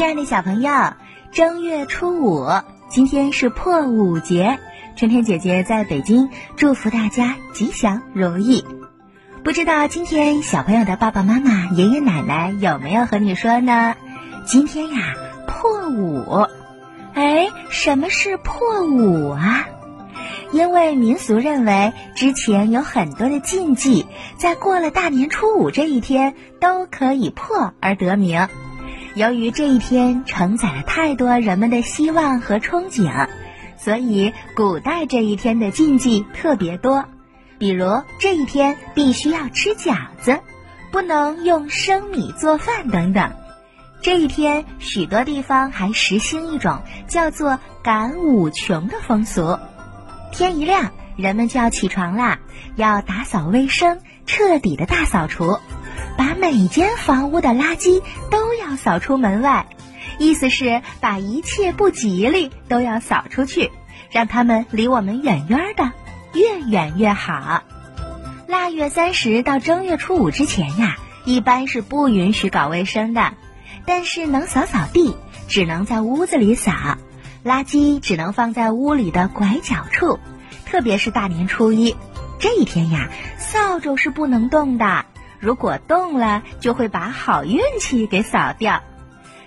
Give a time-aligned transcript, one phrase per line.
[0.00, 0.94] 亲爱的小朋友，
[1.30, 2.48] 正月初五，
[2.88, 4.58] 今天是破五节。
[4.96, 8.64] 春天姐姐在北京祝福大家吉祥如意。
[9.44, 13.94] 不知道今天小朋友的爸爸妈妈、爷爷奶奶有没有和你说呢？
[14.46, 15.12] 今天呀，
[15.46, 16.46] 破五。
[17.12, 19.68] 哎，什么是破五啊？
[20.50, 24.06] 因为民俗认为之前有很多的禁忌，
[24.38, 28.48] 在过了大年初五这一天都可以破而得名。
[29.14, 33.28] 由于这一天承载了太多人们的希望和憧憬，
[33.76, 37.04] 所以古代这一天的禁忌特别多。
[37.58, 40.38] 比如这一天必须要吃饺子，
[40.92, 43.32] 不能用生米做饭等等。
[44.00, 49.58] 这一天许多地方还实行一种叫做赶五穷的风俗。
[50.32, 52.38] 天一亮，人们就要起床啦，
[52.76, 55.58] 要打扫卫生，彻底的大扫除，
[56.16, 58.00] 把每间房屋的垃圾
[58.30, 59.66] 都要扫出门外，
[60.18, 63.72] 意思是把一切不吉利都要扫出去，
[64.12, 65.90] 让他们离我们远远的，
[66.34, 67.64] 越远越好。
[68.46, 73.32] 腊月三十到正月初五之前呀，一般是不允许搞卫生的，
[73.86, 75.16] 但是能扫扫地，
[75.48, 76.72] 只能在屋子里扫。
[77.44, 80.20] 垃圾只能放在屋里的拐角处，
[80.64, 81.96] 特别是大年初一
[82.38, 85.06] 这一天呀，扫帚是不能动的。
[85.40, 88.82] 如果动了，就会把好运气给扫掉。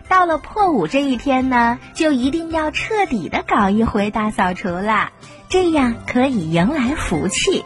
[0.10, 5.12] 到了破五这一天呢，就一定要彻底的搞一回大扫除了，
[5.50, 7.64] 这样可以迎来福气。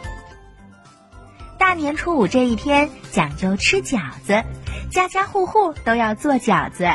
[1.58, 4.44] 大年初五这一天讲究吃饺子，
[4.90, 6.88] 家家户户都要做饺子。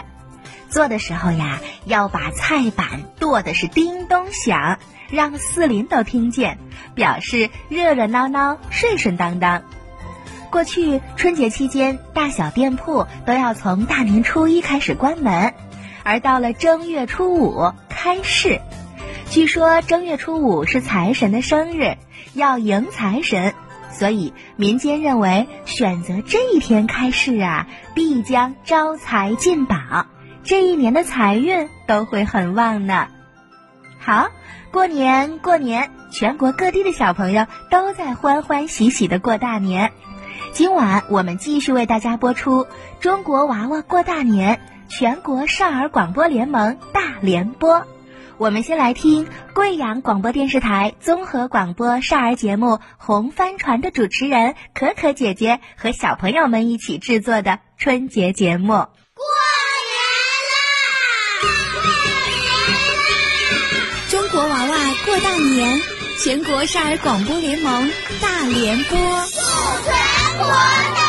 [0.70, 4.80] 做的时候呀，要把菜板剁的是叮咚响，
[5.12, 6.58] 让四邻都听见，
[6.96, 9.64] 表示热热闹闹、顺顺当当。
[10.54, 15.56] 过去春节期间，大小店铺都要从大年初一开始关门，
[16.04, 18.62] 而到了正月初五开市。
[19.32, 21.98] 据说正月初五是财神的生日，
[22.36, 23.56] 要迎财神，
[23.90, 30.06] 所以民间认为选择这一天开市啊，必将招财进宝。
[30.44, 33.08] 这一年的财运都会很旺呢。
[33.98, 34.30] 好，
[34.72, 39.92] 过年过年，全国各地的小朋友都在欢欢喜喜的过大年。
[40.54, 42.66] 今晚我们继续为大家播出
[43.00, 44.62] 《中国娃娃过大年》
[44.96, 47.88] 全国少儿广播联盟大联播。
[48.38, 58.68] 我们先来听贵阳广播电视台综合广播少儿节目《红帆船》的主持人可可姐姐和小朋友们一起制作的春节节目。
[58.68, 59.26] 过
[59.90, 59.98] 年
[63.90, 64.12] 啦！
[64.12, 65.82] 中国娃娃过大年，
[66.20, 67.90] 全国少儿广播联盟
[68.22, 69.00] 大联播，
[70.46, 71.03] 我的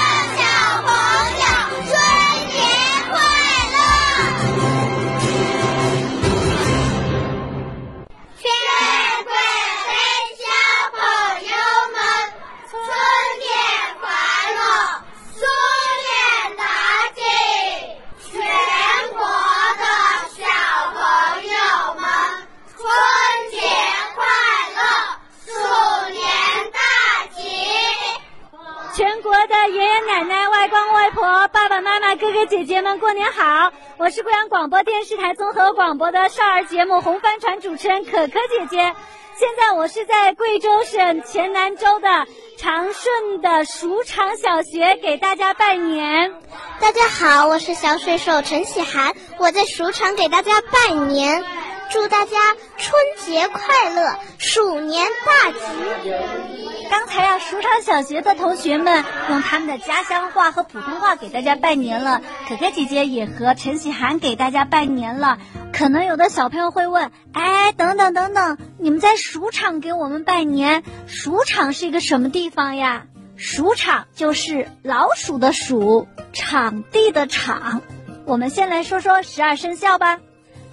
[32.99, 33.73] 过年好！
[33.97, 38.95] 我是贵阳广播电视台综合广播的少儿节目《红帆船》主持人可可姐姐。
[39.37, 46.35] 现在我是在贵州省黔南州的长顺的蜀场小学给大家拜年。
[46.81, 51.45] 大家好，我是小水手陈喜涵，我在蜀场给大家拜年，
[51.91, 52.37] 祝大家
[52.77, 56.74] 春节快乐，鼠年大吉。
[56.91, 65.39] 刚才啊、蜀场小学的同学们用他们的家乡话和普通话给大家拜年了，可可姐姐也和陈喜涵给大家拜年了。
[65.73, 73.07] 可能有的小朋友会问，哎，等等等等，你们在蜀场给我们拜年，蜀场是一个什么地方呀？
[73.37, 77.83] 蜀场就是老鼠的鼠，场地的场。
[78.25, 80.21] 我们先来说说十二生肖吧：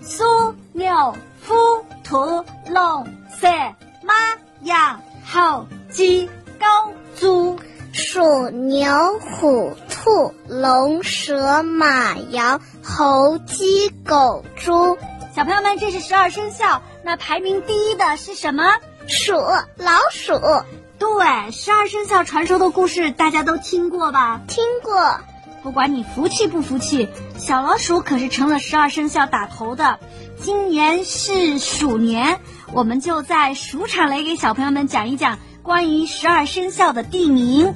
[0.01, 1.15] 鼠、牛、
[1.47, 1.55] 虎、
[2.03, 3.07] 兔、龙、
[3.39, 3.47] 蛇、
[4.03, 4.13] 马、
[4.61, 6.29] 羊、猴、鸡、
[6.59, 7.59] 高、猪。
[7.93, 14.97] 鼠、牛、虎、兔、龙、蛇、马、羊、猴、鸡、狗、猪。
[15.35, 18.63] 小朋友们，这是十二生肖，那排名第一的是什么？
[19.07, 20.39] 鼠，老鼠，
[20.99, 24.39] 对，十二生肖传说的故事大家都听过吧？
[24.47, 25.19] 听过。
[25.61, 29.99] 不管你服气不服气，小老鼠可是成了十二生肖打头的。
[30.39, 32.39] 今年是鼠年，
[32.73, 37.75] 我们就在鼠场来给小朋友们讲一讲关于十二生肖的地名。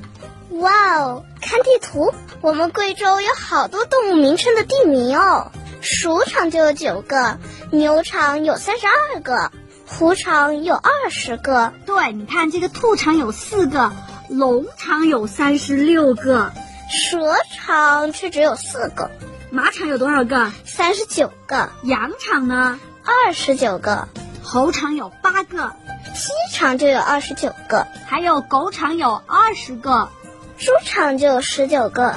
[0.51, 5.51] 哇哦，看地图，我们贵州有好多动物名称的地名哦。
[5.81, 7.37] 鼠场就有九个，
[7.71, 9.51] 牛场有三十二个，
[9.85, 11.73] 虎场有二十个。
[11.85, 13.91] 对，你看这个兔场有四个，
[14.29, 16.53] 龙场有三十六个，
[16.89, 19.11] 蛇场却只有四个，
[19.51, 20.53] 马场有多少个？
[20.63, 22.79] 三十九个，羊场呢？
[23.03, 24.07] 二十九个，
[24.45, 25.73] 猴场有八个，
[26.13, 30.09] 鸡场就有二十九个，还有狗场有二十个，
[30.59, 32.15] 猪场就有十九个。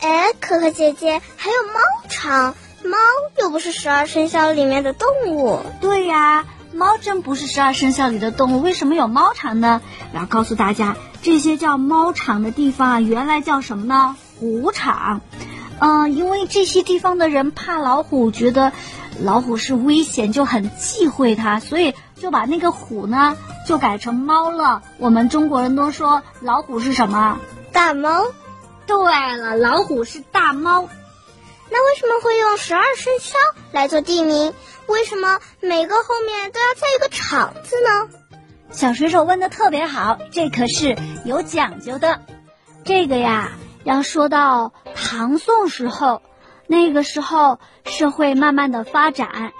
[0.00, 2.98] 哎，可可姐姐，还有猫场，猫
[3.38, 5.60] 又不是十二生肖里面的动物。
[5.80, 9.80] 对呀，猫真不是十二生肖里的动物，为什么有猫场呢？
[10.12, 14.16] 我要告诉大家，这些叫猫场的地方啊，原来叫什么呢？
[14.40, 15.20] 虎场。
[15.80, 18.72] 嗯，因为这些地方的人怕老虎，觉得
[19.20, 23.36] 老虎是危险，就很忌讳它，所以就把那个虎呢
[23.66, 24.82] 就改成猫了。
[24.98, 27.38] 我们中国人都说老虎是什么？
[27.72, 28.24] 大猫。
[28.86, 28.96] 对
[29.36, 30.88] 了，老虎是大猫。
[31.70, 33.38] 那为什么会用十二生肖
[33.70, 34.52] 来做地名？
[34.86, 38.08] 为什么每个后面都要加一个场字呢？
[38.72, 42.20] 小水手问的特别好，这可是有讲究的。
[42.84, 43.52] 这个呀，
[43.84, 46.22] 要说到唐宋时候，
[46.66, 49.52] 那个时候社会慢慢的发展，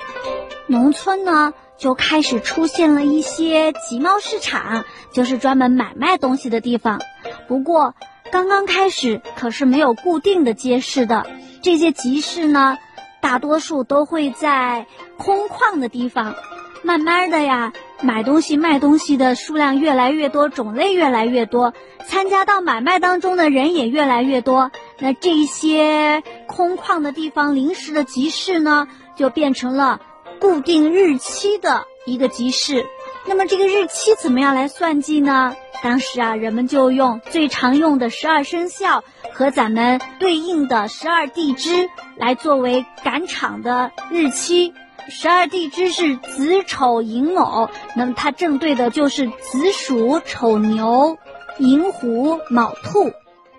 [0.67, 7.01] 农村呢就开始出现了一些集贸市场，就是专门买卖东西的地方。
[7.49, 7.95] 不过，
[8.31, 11.27] 刚刚开始可是没有固定的街市的，
[11.63, 12.79] 这些集市呢，
[13.21, 14.87] 大多数都会在
[15.17, 16.35] 空旷的地方。
[16.83, 17.73] 慢慢的呀，
[18.03, 21.75] 买东西卖东西的数量越来越多，种类越来越多，
[22.07, 24.71] 参加到买卖当中的人也越来越多。
[24.99, 30.01] 那这些空旷的地方，临时的集市呢，就变成了
[30.41, 32.87] 固定日期的一个集市。
[33.27, 35.55] 那么这个日期怎么样来算计呢？
[35.83, 44.75] 当时啊，人们就用最常用的十二生肖和咱们对应的十二地支来作为赶场的日期。
[45.09, 51.19] 十二地支是子丑寅卯，那么它正对的就是子鼠、丑牛、
[51.59, 53.13] 寅虎、卯兔。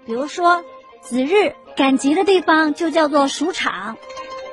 [0.06, 0.64] 比如说，
[1.02, 3.98] 子日赶集的地方就叫做鼠场，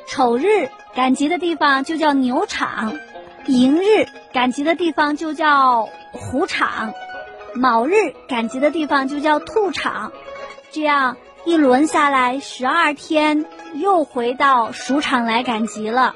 [0.06, 2.99] 丑日赶集的地方就叫牛场，
[3.46, 6.93] 寅日赶集的地方就叫虎场。
[7.55, 7.94] 卯日
[8.29, 10.12] 赶集的地方就叫兔场，
[10.70, 16.14] 这样一轮下来，十二天又回到鼠场来赶集了。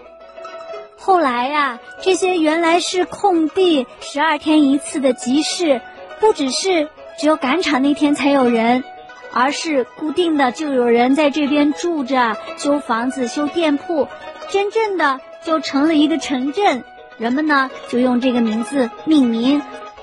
[1.04, 5.80] 后来呀，这些原来是空地，十二天一次的集市，
[6.20, 6.88] 不只是
[7.18, 8.84] 只有赶场那天才有人，
[9.32, 14.06] 而是固定的就有人在这边住着，修房子、修店铺，
[14.48, 16.84] 真正的就成了一个城镇。
[17.18, 19.60] 人们呢就用这个名字命名。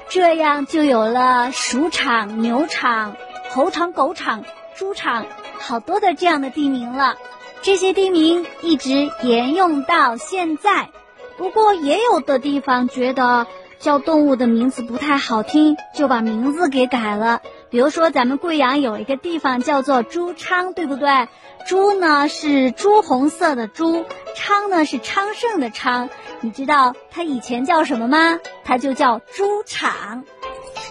[0.10, 3.16] 这样就有了鼠场、牛场、
[3.51, 4.44] 猴场、狗场、
[4.75, 5.28] 猪场，
[5.60, 7.16] 好多的这样的地名了。
[7.62, 10.90] 这些地名一直沿用到现在。
[11.38, 13.48] 不过也有的地方觉得
[13.80, 17.42] 叫动物的名字不太好听，就把名字给改了。
[17.70, 21.28] 比如说咱们贵阳有一个地方叫做朱昌，对不对？
[21.68, 26.10] 朱呢是朱红色的朱，昌呢是昌盛的昌。
[26.42, 28.40] 你知道它以前叫什么吗？
[28.64, 30.24] 它就叫猪场。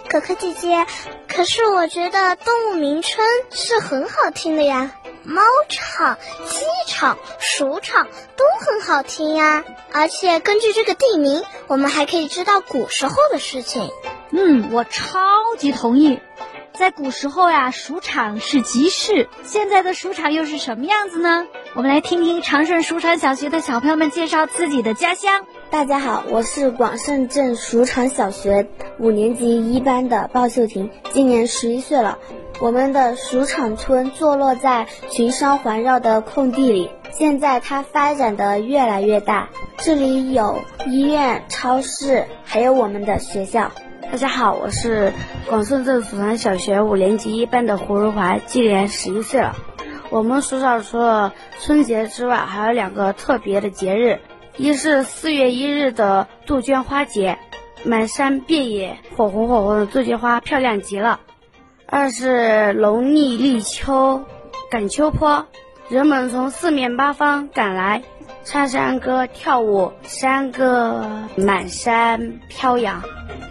[0.07, 0.87] 可可姐姐，
[1.27, 4.91] 可是我觉得动物名称是很好听的呀，
[5.23, 6.17] 猫场、
[6.47, 9.63] 鸡场、鼠场都很好听呀。
[9.91, 13.89] 而且根据这个地名，我们还可以知道古时候的事情。
[14.31, 15.19] 嗯，我超
[15.57, 16.19] 级同意。
[16.77, 21.45] 在古时候呀，鼠场是集市，现在的鼠场又是什么样子呢？
[21.75, 25.45] 我们来听听长顺鼠场小学的小朋友们介绍自己的家乡。
[25.69, 32.17] 大家好，我是广胜镇鼠场小学五年级一班的鲍秀婷，今年十一岁了。
[32.61, 39.47] 我们的鼠场村坐落在群山环绕的空地里，现在它发展的越来越大，
[39.77, 43.71] 这里有医院、超市，还有我们的学校。
[44.11, 45.13] 大家好，我是
[45.47, 49.55] 广顺镇蜀山小学五年级一班的胡如华，今年十一岁了。
[50.09, 54.19] 我们蜀场除了春节之外，还有两个特别的节日，
[54.57, 57.39] 一是四月一日的杜鹃花节，
[57.85, 61.21] 满山遍野火红火红的杜鹃花，漂亮极了；
[61.91, 64.23] 二是农历立秋
[64.69, 65.47] 赶秋坡，
[65.89, 68.03] 人们从四面八方赶来，
[68.43, 71.03] 唱山歌、跳舞，山歌
[71.35, 73.01] 满山飘扬。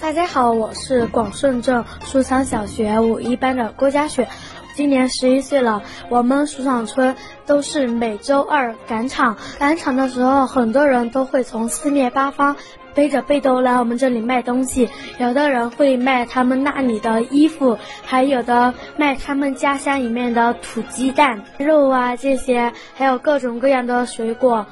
[0.00, 4.28] 大家好，我是广顺镇书场小学五一班的郭佳雪，
[4.76, 5.82] 今年十一岁了。
[6.08, 12.54] 我们鼠场村都是每周二赶场，赶场的时候，很多人都会从四面八方
[12.98, 14.88] 背着背兜来我们这里卖东西，
[15.20, 24.66] 有的人会卖他们那里的衣服，还有的卖他们家乡里面的土鸡蛋、肉啊这些，还有各种各样的水果。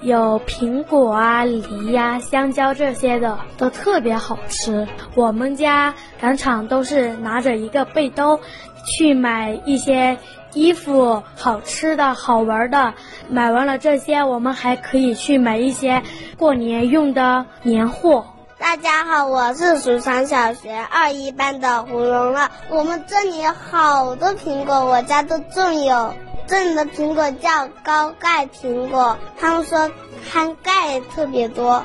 [0.00, 4.86] 有苹果啊、梨呀、香蕉这些的都特别好吃。
[5.16, 8.38] 我们家赶场都是拿着一个背兜，
[8.86, 10.18] 去买一些
[10.54, 12.94] 衣服、好吃的、好玩的。
[13.28, 16.02] 买完了这些，我们还可以去买一些
[16.36, 18.26] 过年用的年货。
[18.58, 22.48] 大家好，我是蜀山小学二一班的胡蓉乐。
[22.70, 26.14] 我们这里有好多苹果，我家都种有。
[26.46, 29.90] 这里的苹果叫高钙苹果，他们说
[30.30, 31.82] 含钙特别多，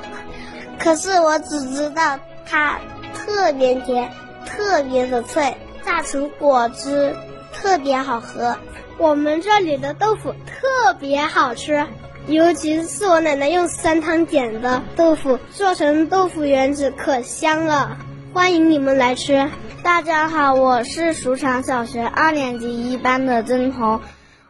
[0.78, 2.78] 可是我只知道它
[3.14, 4.10] 特别甜，
[4.44, 7.16] 特别的脆，榨成果汁
[7.60, 8.56] 特别好喝。
[8.98, 11.84] 我们这里的豆腐特别好吃，
[12.28, 17.96] 尤其是我奶奶用酸汤点的豆腐做成豆腐圆子，可香了。
[18.32, 19.50] 欢迎你们来吃。
[19.82, 24.00] 大家好，我是蜀场小学二年级一班的曾彤。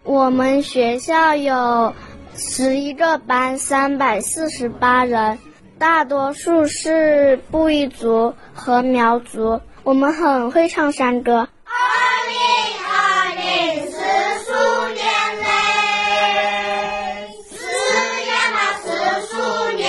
[0.03, 1.95] 我们学校有
[2.35, 5.39] 十一个班，三百四十八人，
[5.79, 9.61] 大多数是布依族和苗族。
[9.83, 11.49] 我们很会唱山歌。
[13.49, 13.97] 是
[14.45, 14.49] 数
[14.95, 15.03] 年
[15.41, 15.47] 嘞，
[17.51, 17.57] 是
[18.27, 18.87] 呀嘛是
[19.27, 19.33] 数
[19.77, 19.89] 年，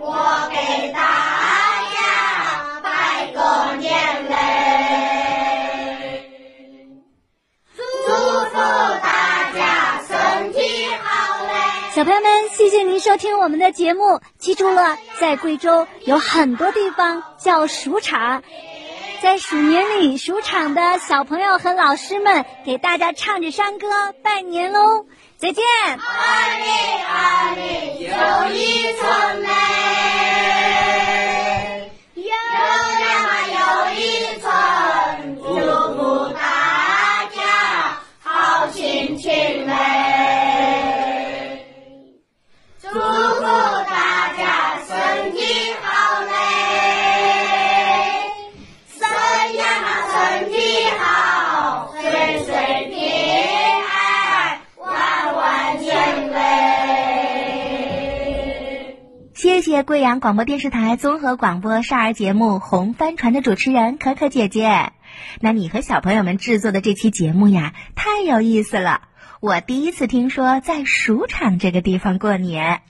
[0.00, 0.06] 我
[0.50, 0.56] 给
[0.92, 0.98] 大
[1.92, 1.96] 家
[2.82, 2.86] 拜
[3.32, 3.38] 个
[3.76, 3.88] 年
[4.28, 4.32] 嘞！
[7.76, 7.80] 祝
[8.12, 8.54] 福
[9.02, 9.08] 大
[9.54, 9.60] 家
[10.08, 10.58] 身体
[11.02, 11.08] 好
[11.44, 11.50] 嘞！
[11.94, 18.42] 小朋友们，谢谢您收听我们的节目，记住了，在贵州有很多地方叫熟茶。
[19.22, 23.86] 在鼠年里，鼠场的小朋友和老师们给大家唱着山歌
[24.22, 25.04] 拜年喽！
[25.36, 25.62] 再见。
[25.66, 25.98] 二
[26.56, 26.66] 零
[27.06, 28.08] 二零又
[28.54, 29.50] 一春嘞，
[32.14, 32.32] 又呀
[33.22, 33.60] 嘛又
[34.00, 34.02] 一
[34.40, 35.44] 春，祝
[35.98, 36.00] 福
[36.32, 36.40] 大
[37.36, 37.40] 家
[38.22, 39.74] 好心情嘞，
[59.40, 64.92] 谢谢贵阳广播电视台综合广播少儿节目《红帆船》的主持人可可姐姐。
[65.40, 69.00] 那你和小朋友们制作的这期节目呀，太有意思了！
[69.40, 72.82] 我第一次听说在鼠场这个地方过年。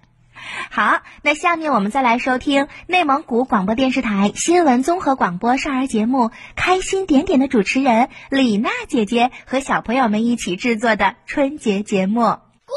[0.73, 12.23] 好，那下面我们再来收听内蒙古广播电视台新闻综合广播少儿节目《开心点点》的主持人李娜姐姐和小朋友们一起制作的春节节目。
[12.23, 12.77] 过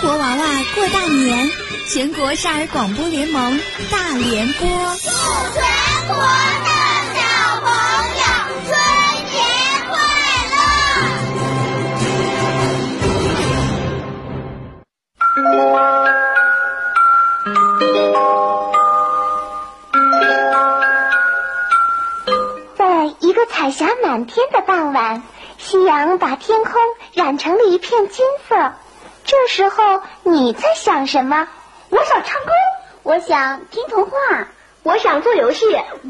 [0.00, 0.44] 国娃娃
[0.76, 1.50] 过大年，
[1.88, 4.68] 全国少儿广播联盟大联播。
[4.96, 5.60] 祝全
[6.06, 6.70] 国的
[7.14, 7.20] 小
[7.64, 7.68] 朋
[8.14, 8.22] 友
[8.64, 8.70] 春
[9.26, 9.34] 节
[9.90, 9.92] 快
[10.52, 10.56] 乐！
[22.76, 22.82] 在
[23.20, 25.24] 一个彩霞满天的傍晚，
[25.58, 26.74] 夕阳把天空
[27.14, 28.72] 染成了一片金色。
[29.28, 31.46] 这时候你在想什么？
[31.90, 32.52] 我想唱歌，
[33.02, 34.10] 我想听童话，
[34.82, 35.66] 我想做游戏，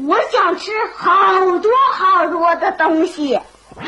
[0.07, 3.37] 我想吃好多好多的东西。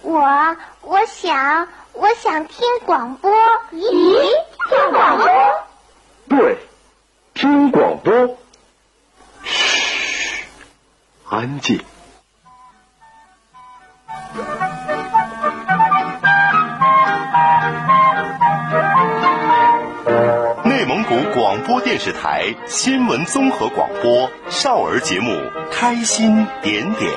[0.00, 3.30] 我我想我想听广播。
[3.72, 4.30] 咦，
[4.70, 5.26] 听广播？
[6.30, 6.58] 对，
[7.34, 8.38] 听广播。
[9.42, 10.44] 嘘，
[11.28, 11.84] 安静。
[21.08, 25.30] 广播电视台新闻综合广播少儿节目
[25.70, 27.10] 《开心点点》。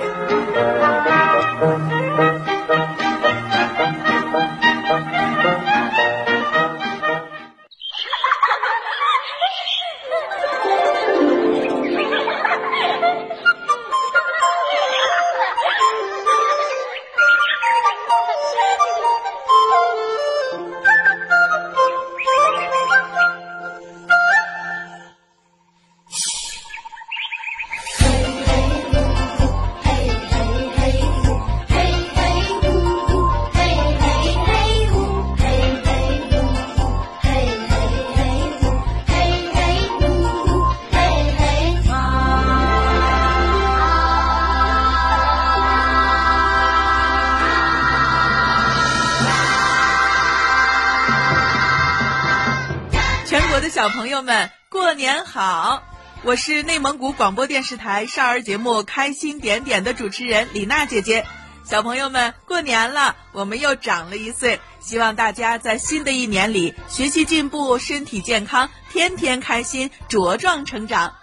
[53.82, 55.82] 小朋友们，过年好！
[56.22, 61.26] 我是内蒙古广播电视台少儿节目《开心点点》的主持人李娜姐姐。
[61.64, 64.60] 小朋友们，过年了，我们又长了一岁。
[64.80, 71.16] 希望大家在新的一年里学习进步，身体健康，天天开心，茁壮成长。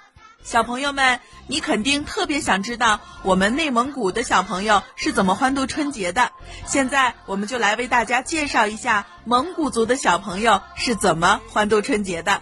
[0.43, 6.33] 小朋友们，你肯定特别想知道我们内蒙古的小朋友是怎么欢度春节的。
[6.67, 12.41] 现在，我们就来为大家介绍一下蒙古族的小朋友是怎么欢度春节的。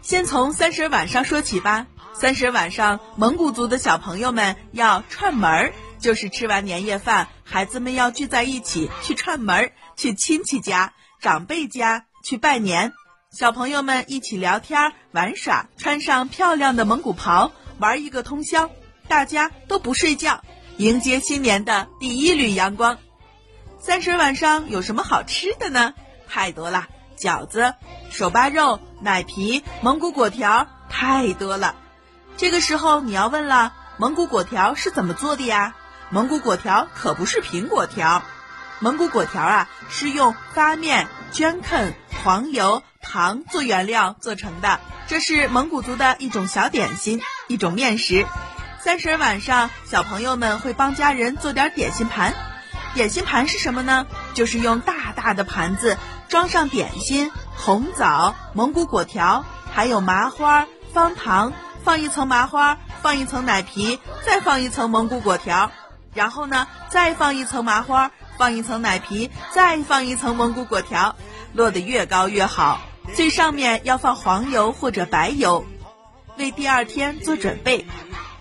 [0.00, 1.86] 先从三十晚上说起吧。
[2.14, 12.92] 三十晚上，蒙古族的小朋友们要串门儿，就是吃完年夜饭，孩子们要聚在一起去串门儿，去亲戚家、长辈家去拜年。
[13.32, 18.68] 小朋友们一起聊天玩耍，穿上漂亮的蒙古袍，玩一个通宵。
[19.08, 20.44] 大家都不睡觉，
[20.76, 22.98] 迎接新年的第一缕阳光。
[23.80, 25.94] 三十晚上有什么好吃的呢？
[26.28, 27.72] 太多了，饺子、
[28.10, 31.74] 手扒肉、奶皮、蒙古果条，太多了。
[32.36, 35.74] 这个时候你要问了，蒙古果条是怎么做的呀？
[36.10, 38.22] 蒙古果条可不是苹果条，
[38.82, 42.82] 蒙古果条啊是用发面、绢啃、黄油。
[43.00, 48.26] 糖做原料做成的，这是蒙古族的一种小点心，一种面食。
[48.80, 52.32] 三十晚上，小朋友们会帮家人做点点心盘。
[52.94, 54.06] 点心盘是什么呢？
[54.34, 55.98] 就是用大大的盘子
[56.28, 61.52] 装上点心、红枣、蒙古果条，还有麻花、方糖，
[61.84, 65.70] 放一层麻花，放一层奶皮，再放一层蒙古果条，
[66.14, 71.16] 然后呢，再放一层麻花，放一层奶皮，再放一层蒙古果条，
[71.52, 72.80] 落得越高越好。
[73.14, 75.64] 最上面要放黄油或者白油，
[76.38, 77.86] 为第二天做准备。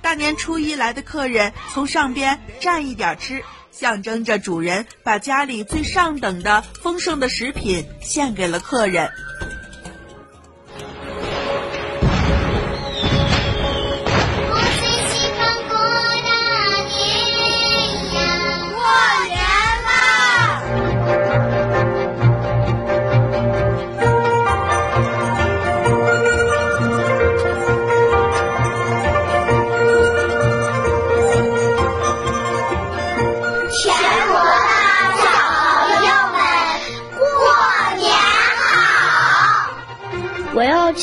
[0.01, 9.11] 大年初一来的客人从上边蘸一点吃，象征着主人把家里最上等的丰盛的食品献给了客人。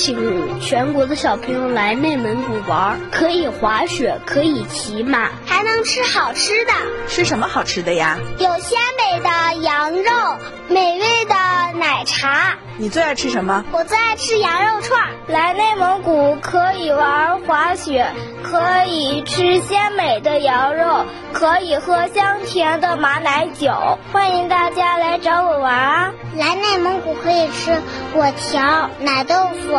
[0.01, 6.73] 请全国的小朋友来内蒙古玩，可以滑雪，可以骑马，还能吃好吃的。
[7.09, 8.17] 吃什么好吃的呀？
[8.39, 10.13] 有鲜美的羊肉，
[10.69, 11.35] 美味的
[11.79, 12.57] 奶茶。
[12.77, 13.65] 你最爱吃什么？
[13.73, 15.01] 我最爱吃羊肉串。
[15.27, 18.07] 来内蒙古可以玩滑雪，
[18.43, 23.99] 可以吃鲜美的羊肉，可以喝香甜的马奶酒。
[24.13, 26.13] 欢迎大家来找我玩啊！
[26.37, 27.79] 来内蒙古可以吃
[28.15, 29.73] 果条、奶豆腐、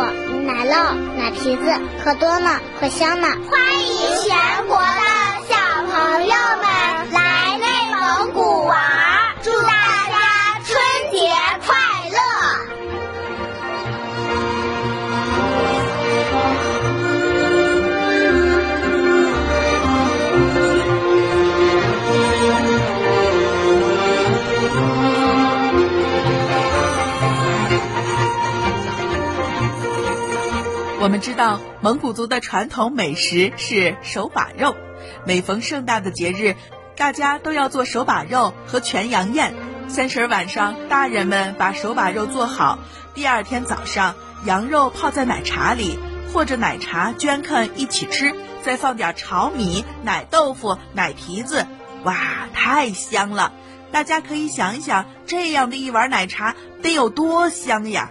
[0.44, 1.72] 奶酪、奶皮子，
[2.04, 3.28] 可多呢，可香呢。
[3.50, 5.56] 欢迎全国的小
[5.90, 7.29] 朋友们来
[31.00, 34.76] 我们知道蒙古族的传统美食是手把肉，
[35.24, 36.56] 每逢盛大的节日，
[36.94, 39.54] 大家都要做手把肉和全羊宴。
[39.88, 42.78] 三十晚上，大人们把手把肉做好，
[43.14, 45.98] 第二天早上，羊肉泡在奶茶里，
[46.34, 51.66] 或者奶茶绢啃一起吃，再放点炒米、奶豆腐、奶皮子，
[52.04, 52.14] 哇，
[52.52, 53.54] 太香了！
[53.90, 58.10] 大家可以想一想，这样的一碗奶茶得有多香呀！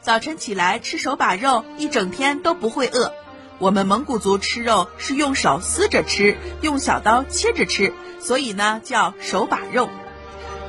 [0.00, 3.12] 早晨起来吃手把肉，一整天都不会饿。
[3.58, 9.90] 我们蒙古族吃肉是用手撕着吃，用小刀切着吃，所以呢叫手把肉。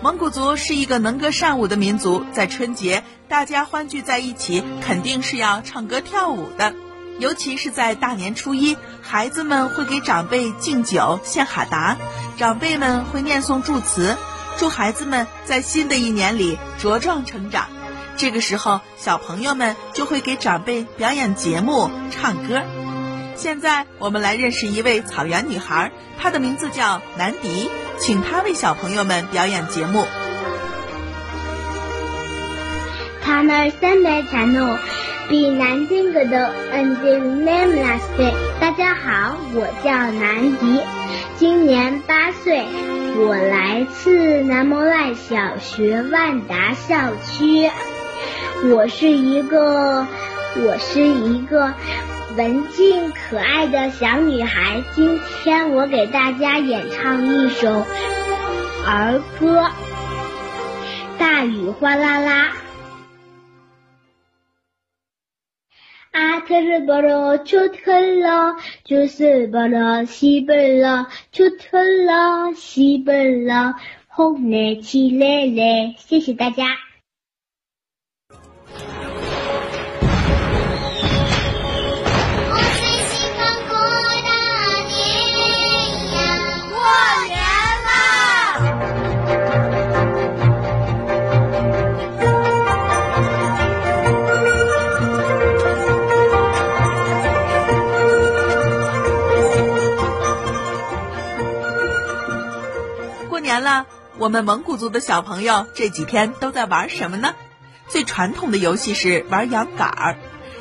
[0.01, 6.73] 蒙古族是一个能歌善舞的民族，在春节大家欢聚在一起，肯定是要唱歌跳舞的。
[7.19, 11.97] 尤其是在大年初一，孩子们会给长辈敬酒献哈达，
[12.37, 14.17] 长辈们会念诵祝词，
[14.57, 17.67] 祝孩子们在新的一年里茁壮成长。
[18.19, 22.61] 这个时候，小朋友们就会给长辈表演节目、唱歌。
[23.35, 30.05] 现在，我们来认识一位草原女孩，她的名字叫南迪，请她为小朋友们表演节目。
[33.23, 34.77] 他那三代产诺，
[35.29, 38.33] 比南京格的恩丁 name last。
[38.59, 40.81] 大家好，我叫南迪，
[41.37, 42.65] 今年八岁，
[43.15, 47.71] 我来自南蒙赖小学万达校区。
[48.61, 50.05] 我是一个
[50.57, 51.73] 我是一个
[52.35, 54.83] 文静可爱的小女孩。
[54.93, 57.85] 今天我给大家演唱一首
[58.85, 59.61] 儿歌
[61.17, 62.49] 《大雨哗啦啦》。
[66.11, 73.75] 阿特日巴罗出特了，就是巴罗西本了，出特了西本了，
[74.09, 75.95] 红嘞起来嘞！
[75.97, 76.65] 谢谢大家。
[104.29, 107.33] 我们蒙古族的小朋友这几天都在玩什么呢？
[107.87, 110.17] 最传统的游戏是玩羊杆儿。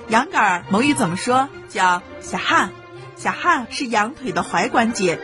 [0.08, 1.50] 羊杆儿蒙语怎么说？
[1.68, 2.70] 叫小汉。
[3.16, 5.20] 小汉是羊腿的踝关节。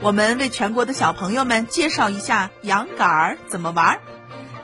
[0.00, 4.00] 我们为全国的小朋友们介绍一下羊杆儿怎么玩。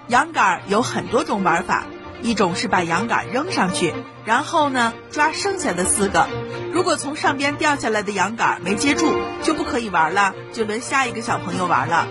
[0.08, 1.86] 羊杆儿有很多种玩法，
[2.22, 6.26] 一种是把羊杆扔上去，然后呢抓剩下的四个。
[6.72, 12.08] 如果从上边掉下来的羊杆没接住，就不可以玩了，就轮下一个小朋友玩了。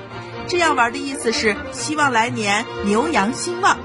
[0.51, 3.77] 这样玩的意思是希望来年牛羊兴旺。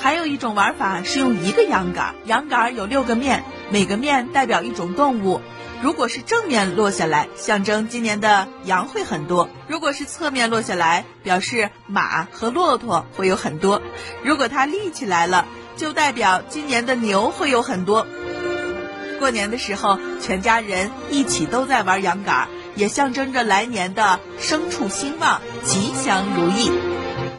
[0.00, 5.42] 还有一种玩法是用一个羊杆，羊杆有六个面，每个面代表一种动物。
[5.82, 13.82] 如果是正面落下来，象征今年的羊会很多；如果是侧面落下来，表示马和骆驼会有很多；
[14.24, 15.44] 如果它立起来了，
[15.76, 18.06] 就代表今年的牛会有很多。
[19.18, 22.48] 过年的时候，全家人一起都在玩羊杆。
[22.80, 26.72] 也象征着来年的牲畜兴旺、吉祥如意。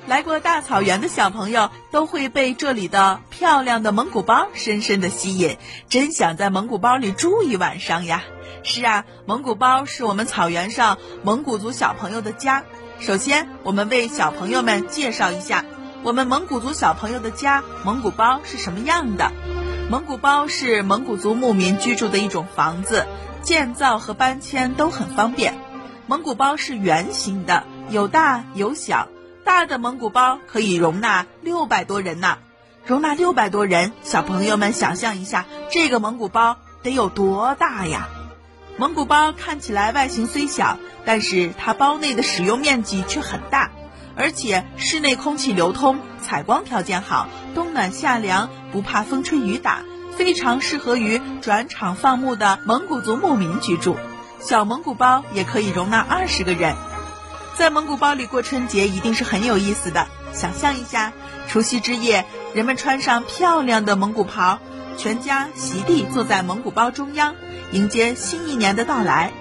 [0.07, 5.57] 来过大草原的小朋友都会被这里的漂亮的蒙古包深深的吸引，
[5.89, 8.21] 真想在蒙古包里住一晚上呀！
[8.61, 12.63] 是啊，蒙古包是我们草原上蒙古族小朋友的家。
[12.99, 15.65] 首先，我们为小朋友们介绍一下
[16.03, 19.31] 我们蒙古族小朋友的家——蒙古包是什么样的。
[19.89, 23.07] 蒙古包是蒙古族牧民居住的一种房子。
[23.41, 25.57] 建造和搬迁都很方便。
[26.07, 29.07] 蒙古包是圆形的，有大有小。
[29.43, 32.37] 大的蒙古包可以容纳六百多人呢，
[32.85, 33.91] 容纳六百多人。
[34.03, 38.07] 小朋友们想象一下，这个蒙古包得有多大呀？
[38.77, 43.71] 蒙古包看起来外形虽小，但是它包内的使用面积却很大，
[44.15, 49.83] 而且室内空气流通，采光条件好，冬暖夏凉，不怕风吹雨打。
[50.17, 53.97] 非常适合于转场放牧的蒙古族牧民居住。
[54.39, 56.75] 小蒙古包也可以容纳二十个人，
[57.55, 60.07] 在蒙古包里过春节一定是很有意思的。
[60.33, 61.13] 想象一下，
[61.47, 64.59] 除夕之夜，人们穿上漂亮的蒙古袍，
[64.97, 67.35] 全家席地坐在蒙古包中央，
[67.71, 69.31] 迎接新一年的到来。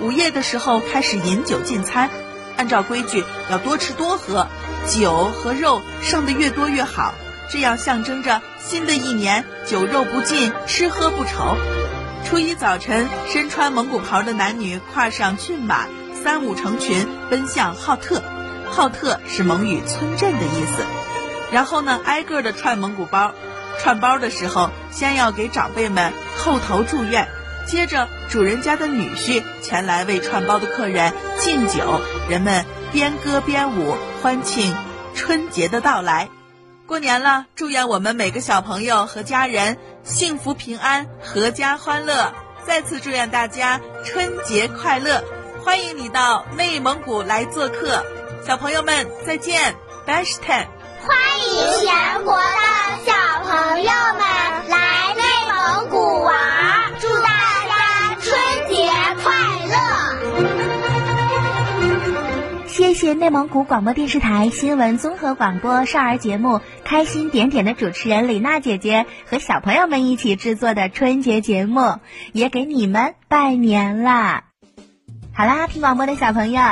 [0.00, 2.10] 午夜的时候开始饮酒进餐，
[2.56, 4.48] 按照规矩要多吃多喝，
[4.86, 7.14] 酒和肉剩的越多越好。
[7.50, 11.56] 这样象征着新的一年酒肉不进，吃喝不愁。
[12.24, 15.86] 初一早晨，身穿蒙古袍的男女跨上骏马，
[16.22, 18.22] 三五成群奔向浩特。
[18.70, 20.84] 浩特是蒙语村镇的意思。
[21.50, 23.32] 然后呢，挨个的串蒙古包。
[23.78, 27.28] 串包的时候，先要给长辈们叩头祝愿，
[27.66, 32.00] 接着主人家的女婿前来为串包的客人敬酒。
[32.28, 34.74] 人们边歌边舞，欢庆
[35.14, 36.28] 春节的到来。
[36.92, 42.34] 过年了，祝愿我们每个小朋友和家人幸福平安、阖家欢乐。
[42.66, 45.24] 再次祝愿大家春节快乐！
[45.64, 48.04] 欢迎你到内蒙古来做客，
[48.46, 49.74] 小朋友们再见
[50.04, 50.68] b a s h t e n
[51.00, 54.21] 欢迎全国的小朋友们
[63.10, 71.98] 内蒙古广播电视台新闻综合广播少儿节目《开心点点》的主持人李娜姐姐和小朋友们一起制作的春节节目，
[72.32, 74.44] 也给你们拜年啦！
[75.34, 76.62] 好啦，听广播的小朋友，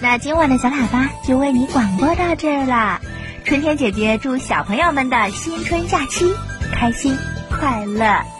[0.00, 3.00] 那今晚的小喇叭就为你广播到这儿啦。
[3.44, 6.32] 春天姐姐祝小朋友们的新春假期
[6.72, 7.16] 开心
[7.50, 8.39] 快乐。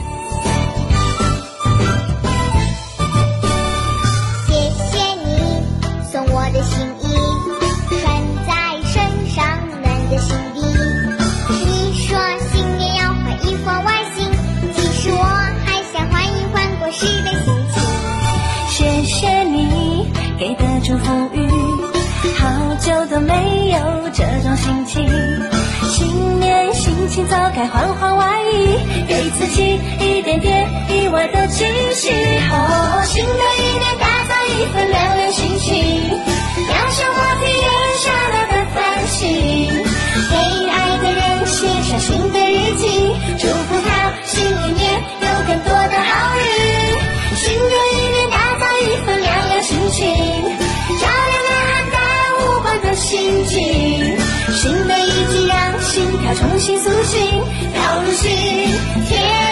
[22.81, 23.79] 久都没有
[24.13, 25.07] 这种心情。
[25.85, 32.11] 新年心情早该换换外衣，给自己一点点意外的惊喜。
[32.51, 35.69] 哦，新的一年打造一份亮亮心情，
[36.69, 37.69] 扬声话题人
[38.01, 39.29] 下来的繁星，
[40.31, 40.35] 给
[40.71, 42.85] 爱的人写下新的日记，
[43.39, 43.89] 祝福他
[44.25, 44.80] 新一年
[56.79, 57.21] 苏醒，
[57.75, 58.31] 要入心
[59.09, 59.50] 田。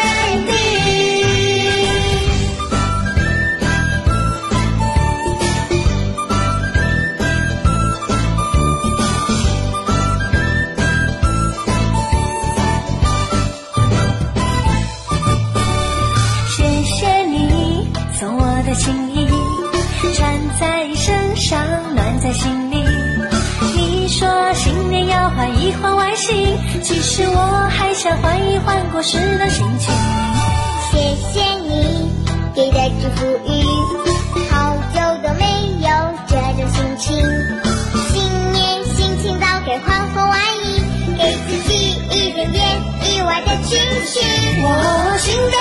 [28.65, 29.95] 换过时的心情。
[30.91, 30.99] 谢
[31.33, 32.11] 谢你
[32.55, 33.63] 给的祝福语，
[34.51, 35.45] 好久都没
[35.81, 35.89] 有
[36.27, 37.07] 这种心情。
[38.11, 40.81] 新年心情早该换换外衣，
[41.17, 41.73] 给自己
[42.11, 44.21] 一点点意外的惊喜。
[44.61, 45.57] 我心的